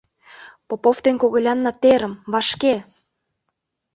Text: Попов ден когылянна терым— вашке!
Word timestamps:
Попов 0.67 0.97
ден 1.05 1.15
когылянна 1.21 1.71
терым— 1.81 2.13
вашке! 2.31 2.75